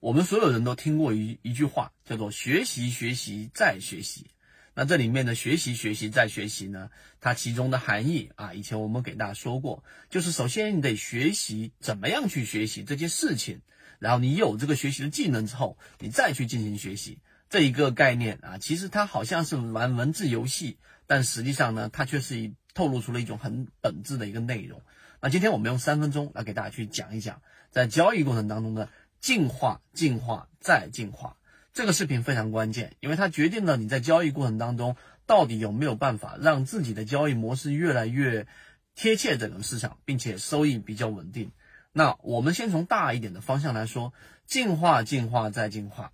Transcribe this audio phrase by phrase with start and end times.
[0.00, 4.28] 我们所有人都听过一一句话，叫做“学习，学习，再学习”。
[4.72, 6.90] 那这里面的“学习，学习，再学习”呢？
[7.20, 13.60] 它其中的含义啊，以前我们给大家说过，就是首先你得学习怎么样去学习这件事情，
[13.98, 17.18] 然后你有这个学习的技能之后，你再去进行学习
[17.50, 18.58] 这一个概念啊。
[18.58, 20.78] 其实它好像是玩文字游戏，
[21.08, 24.80] 但实际上呢，它却是透露出了一种很本质的一个内容。
[25.20, 27.42] 那今天我们用三分钟来给大家去讲一讲，
[27.72, 28.88] 在交易过程当中的
[29.20, 31.36] 进化、进化再进化。
[31.72, 38.46] 这个视频非常关键，因为它决定了你在交易过程当中到底有没有办法让自己的交易模式越来越
[38.94, 41.52] 贴切整个市场，并且收益比较稳定。
[41.92, 44.12] 那我们先从大一点的方向来说，
[44.44, 46.12] 进化、进化再进化。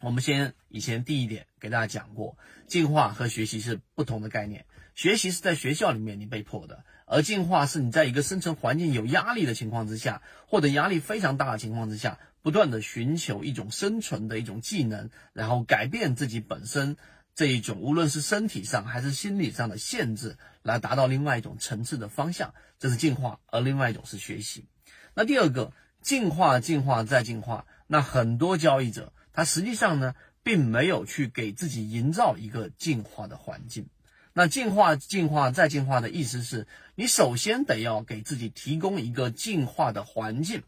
[0.00, 4.66] 我们先以前第一点给大家讲过，进化和学习是不同的概念。
[4.94, 6.84] 学习是在学校里面你被迫的。
[7.06, 16.96] 而进化是你在一个生存环境有压力的情况之下，或者压力非常大的情况之下，不断的寻求一种生存的一种技能，然后改变自己本身
[17.34, 24.66] 这一种无论是身体上还是心理上的限制，来达到另外一种层次的方向，这是进化；而另外一种是学习。
[25.14, 33.88] 那第二个进化、进化再进化，那很多交易者他实际上呢，并没有去给自己营造一个进化的环境。
[34.36, 40.64] 那进化、进化再进化的意思是，你首先得要给自己提供一个进化的环境。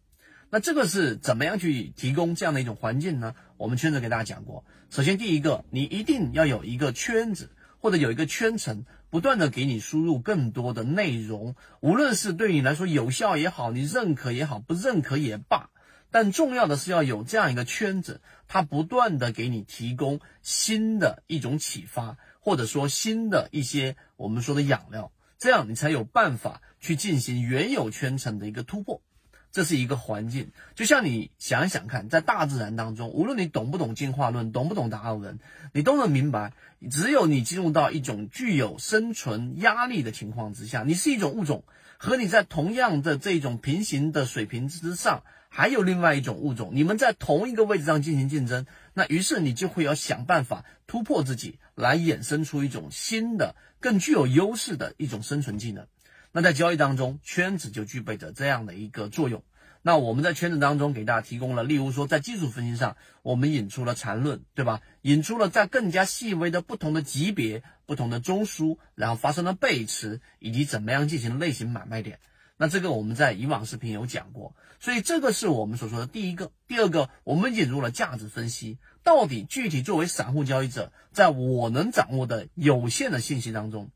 [0.50, 3.34] 那这个是怎么样去提供这样的一种环境呢？
[3.56, 7.50] 我们圈子给大家讲过，首先第一个，你一定要有一个圈子
[7.80, 15.70] 或者有一个圈层，不断的给你输入更多的内容，无论是对你来说有效也好，你认可也好，不认可也罢，
[16.12, 22.16] 但重要的是要有这样一个圈子，它不断的给你提供新的一种启发。
[22.46, 29.02] 或者说新的一些我们说的养料，这样你才有办法去进行原有圈层的一个突破。
[29.50, 35.40] 这是一个环境，就像你想一想看，在大自然当中，无论你懂不懂进化论，懂不懂达尔文，
[35.72, 36.52] 你都能明白，
[36.88, 41.64] 只有你进入到一种具有生存压力的情况之下，你是一种物种，
[41.98, 45.24] 和你在同样的这种平行的水平之上。
[45.48, 55.86] 还有另外一种物种，你们在同一个位置上进行竞争，那于是你就会要想办法突破自己，来衍生出一种新的、更具有优势的一种生存技能。
[56.32, 59.44] 那在交易当中，圈子就具备着这样的一个作用。
[59.82, 64.80] 那我们在圈子当中给大家提供了，例如说在技术分析上，我们引出了缠论，对吧？
[65.02, 72.18] 引出了在更加细微的不同的级别、不同的中枢，然后发生了背驰，以及怎么样进行类型买卖点。
[72.56, 76.52] 那这个我们在以往视频有讲过，所以这个是我们所说的第一个。
[76.66, 78.78] 第二个，我们引入了价值分析。
[79.02, 83.90] 到底具体作为散户交易者，在我能掌握的有限的信息当中，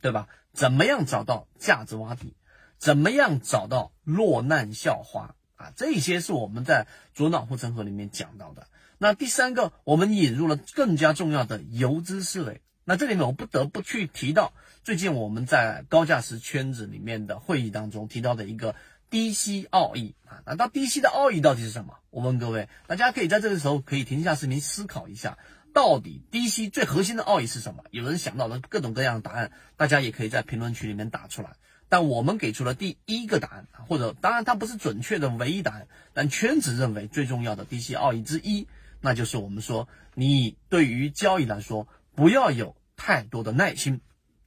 [0.00, 0.26] 对吧？
[0.52, 2.34] 怎么样找到价值洼地？
[2.78, 5.72] 怎么样找到落难校花啊？
[5.76, 8.66] 这些是我们在左脑护城河里面讲到的。
[8.98, 12.62] 那第三个，我们引入了更加重要的游资思维。
[12.84, 18.74] 那这里面我不得不去提到，最近我们在高价值圈子里面的会议当中提到的一个
[19.08, 21.98] 低吸奥义啊，那到低吸的奥义到底是什么？
[22.10, 25.38] 我问各位，大家可以在这个时候可以停下视频思考一下，
[25.72, 27.84] 到底低吸最核心的奥义是什么？
[27.92, 31.52] 有人想到了各种各样的答案，大家也可以在评论区里面打出来。
[31.88, 38.66] 但我们给出了第一个答案，或者当然它不是准确的唯一答案，但圈子认为最重要的低吸奥义之一，
[39.00, 41.86] 那就是我们说你对于交易来说。
[42.14, 44.00] 不要有太多的耐心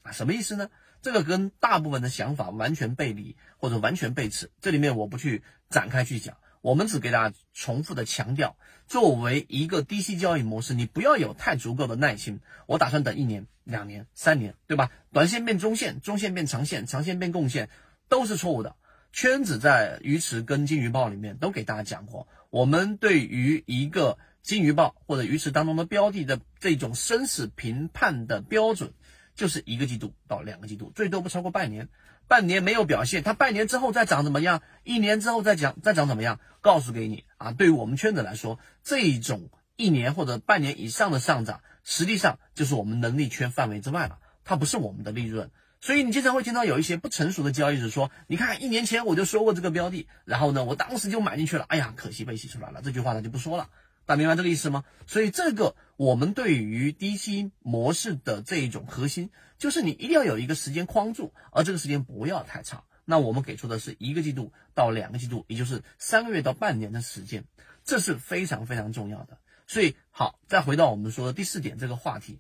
[0.04, 0.70] 啊，什么意思呢？
[1.02, 4.50] 这个跟大部分的想法完全背离或者完全背驰。
[4.60, 12.40] 这里面我不去展开去讲，我们只给大家重复的强调：作为一个低息交易模式，你不要有太足够的耐心。
[12.66, 14.90] 我打算等一年、两年、三年，对吧？
[15.12, 17.70] 短线变中线，中线变长线，长线变贡献，
[18.10, 18.76] 都是错误的。
[19.12, 24.18] 圈子在鱼池跟金鱼报里面都给大家讲过，我们对于一个。
[24.46, 28.94] 金鱼报或者鱼池当中的标的的这种生死评判的标准，
[29.34, 31.90] 就是一个季度到两个季度，最多不超过半年。
[32.28, 34.62] 半年没有表现，它半年之后再涨怎么样？
[34.84, 36.40] 一年之后再涨再涨怎么样？
[36.62, 45.50] 告诉给你啊，对于我们圈子来说，这种一年或者半年以上的上涨，实际上就是我们能力圈范围之外了，它不是我们的利润。
[45.82, 51.66] 所以你经常会听到有一些不成熟的交易者说：“你看，一年前我就说过这个标的，然后呢，我当时就买进去了。
[51.68, 53.70] 哎呀，可惜被洗出来了。”这句话他就不说了。
[54.06, 54.84] 大家明白这个意思吗？
[55.08, 62.84] 所以这个我们对于低吸模式的这一种核心，就是你一定要有一个时间框住，而这个时间不要太长。
[63.04, 67.46] 那我们给出的是一个季度到两个季度，也就是三个月到半年的时间，
[67.84, 69.38] 这是非常非常重要的。
[69.68, 72.40] 所以好，再回到我们说的第四点这个话题，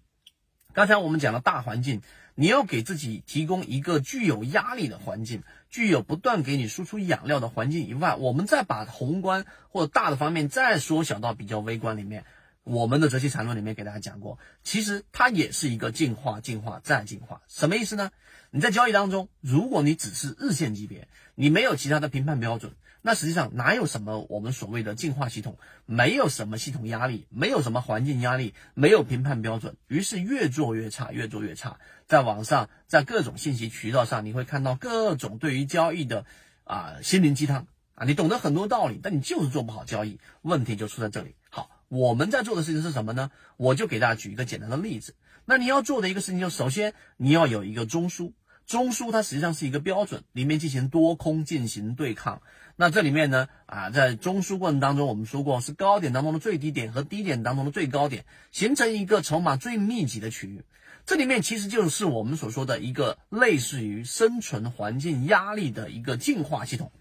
[0.75, 2.01] 刚才我们讲了大环境，
[2.35, 12.25] 你要给自己提供一个具有压力的环境，具有不断给你输出养料的环境以外，我们再把宏观或者大的方面再缩小到比较微观里面。
[12.65, 17.41] 我们的择期缠论里面给大家讲过，其实它也是一个进化、进化再进化。
[17.47, 18.11] 什么意思呢？
[18.51, 22.73] 你在交易当中，如果你只是日线级别，你没有其他的评判标准，
[23.05, 25.59] 那实际上哪有什么我们所谓的进化系统？
[25.85, 31.77] 没有什么系统压力，没有什么环境压力，没有评判标准，于是越做越差，越做越差。
[32.07, 36.25] 在网上，在各种信息渠道上，你会看到各种对于交易的
[36.63, 41.35] 啊心灵鸡汤啊，你懂得很多道理，但你就是做不好交易，问题就出在这里。
[41.51, 41.69] 好。
[41.87, 43.29] 我们在做的事情是什么呢？
[43.57, 45.13] 我就给大家举一个简单的例子。
[45.45, 48.31] 那你要做的一个事情，就首先你要有一个中枢，
[48.65, 52.41] 中枢它实际上是一个标准，里面进行多空进行对抗。
[52.75, 60.63] 那这里面呢，啊，在中枢过程当中，我们说过是高点当中的最低点和低点当中的最高点，形成一个筹码最密集的区域。
[61.05, 66.91] 这里面其实就是我们所说的一个类似于生存环境压力的一个进化系统。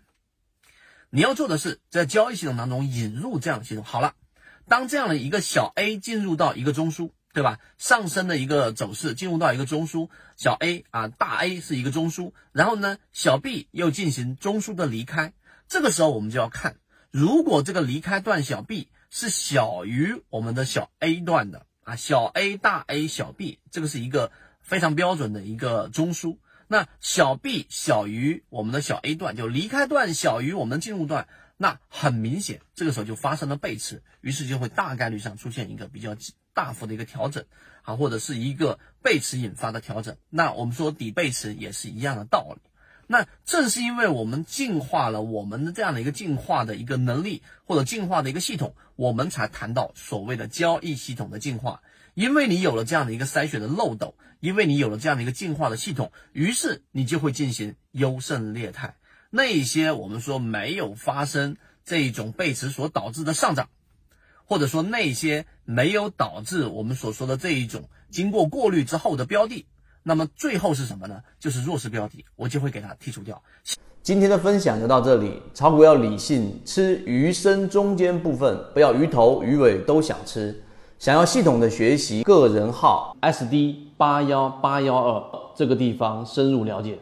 [1.10, 3.84] 你要做的是在交易系统当中引入这样的系统。
[3.84, 4.14] 好了。
[4.66, 7.58] 当这样的一个小 A 进入到一个中枢，对吧？
[7.76, 15.32] 上升的一个走势进入到一个中枢，小 A 啊，大 A 是一个中枢，然后呢，小 B 又进行中枢的离开。
[15.66, 16.76] 这个时候我们就要看，
[17.10, 24.30] 如果这个离开段小 B 是小于我们的小 A 段的啊，小 A 大 A 小 B，这个是一个
[24.62, 26.38] 非常标准的一个中枢。
[26.68, 31.26] 那小 B 小于我们的小 A 段，就离开段小于我们的进入段。
[31.56, 36.16] 那很明显，这个时候就发生了背驰，于是就会大概率上出现一个比较
[36.54, 37.44] 大幅的一个调整，
[37.82, 40.16] 啊，或者是一个背驰引发的调整。
[40.30, 42.62] 那我们说底背驰也是一样的道理。
[43.06, 51.82] 那正是因为我们进化了我们的这样的一个进化的一个能力，或者进化的一个系统，我们才谈到所谓的交易系统的进化。
[52.14, 58.94] 因为你有了这样的一个筛选的漏斗，因为你有了这样的一个进化的系统，于是你就会进行优胜劣汰。
[59.28, 63.68] 那些我们说没有发生这种背驰所导致的上涨，
[64.46, 69.64] 或者说那些没有导致我们所说的这一种经过过滤之后的标的，
[70.02, 71.22] 那么最后是什么呢？
[71.40, 73.42] 就是弱势标的，我就会给它剔除掉。
[74.02, 80.62] 今天的分享就到这里，炒股要理性，吃鱼身中间部分，不要鱼头鱼尾都想吃。
[80.98, 85.22] 想要系统的学习，个人号 SD 八幺八幺二
[85.56, 86.98] 这个地方深入了解。